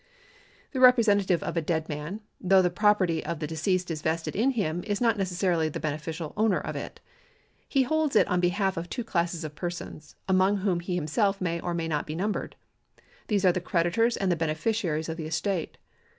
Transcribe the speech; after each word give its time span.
^ 0.69 0.71
The 0.71 0.79
representative 0.79 1.43
of 1.43 1.55
a 1.55 1.61
dead 1.61 1.87
man, 1.87 2.21
though 2.39 2.63
the 2.63 2.71
property 2.71 3.23
of 3.23 3.37
the 3.37 3.45
deceased 3.45 3.91
is 3.91 4.01
vested 4.01 4.35
in 4.35 4.49
him, 4.57 4.83
is 4.87 4.99
not 4.99 5.15
necessarily 5.15 5.69
the 5.69 5.79
beneficial 5.79 6.33
owner 6.35 6.57
of 6.59 6.75
it. 6.75 6.99
He 7.69 7.83
holds 7.83 8.15
it 8.15 8.27
on 8.27 8.39
behalf 8.39 8.77
of 8.77 8.89
two 8.89 9.03
classes 9.03 9.43
of 9.43 9.53
persons, 9.53 10.15
among 10.27 10.57
whom 10.57 10.79
he 10.79 10.95
himself 10.95 11.39
may 11.39 11.59
or 11.59 11.75
may 11.75 11.87
not 11.87 12.07
be 12.07 12.15
numbered. 12.15 12.55
These 13.27 13.45
are 13.45 13.51
the 13.51 13.61
creditors 13.61 14.17
and 14.17 14.31
the 14.31 14.35
beneficiaries 14.35 15.07
of 15.07 15.17
the 15.17 15.27
estate. 15.27 15.77